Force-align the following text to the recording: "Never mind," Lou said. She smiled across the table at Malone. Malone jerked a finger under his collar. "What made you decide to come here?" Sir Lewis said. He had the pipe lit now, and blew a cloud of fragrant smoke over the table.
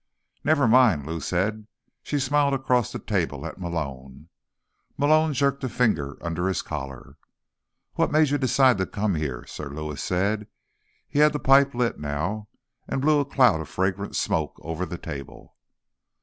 "Never 0.43 0.67
mind," 0.67 1.05
Lou 1.05 1.19
said. 1.19 1.67
She 2.01 2.17
smiled 2.17 2.55
across 2.55 2.91
the 2.91 2.97
table 2.97 3.45
at 3.45 3.59
Malone. 3.59 4.29
Malone 4.97 5.31
jerked 5.31 5.63
a 5.63 5.69
finger 5.69 6.17
under 6.25 6.47
his 6.47 6.63
collar. 6.63 7.17
"What 7.93 8.09
made 8.09 8.31
you 8.31 8.39
decide 8.39 8.79
to 8.79 8.87
come 8.87 9.13
here?" 9.13 9.45
Sir 9.45 9.69
Lewis 9.69 10.01
said. 10.01 10.47
He 11.07 11.19
had 11.19 11.33
the 11.33 11.39
pipe 11.39 11.75
lit 11.75 11.99
now, 11.99 12.47
and 12.87 12.99
blew 12.99 13.19
a 13.19 13.25
cloud 13.25 13.61
of 13.61 13.69
fragrant 13.69 14.15
smoke 14.15 14.57
over 14.63 14.87
the 14.87 14.97
table. 14.97 15.55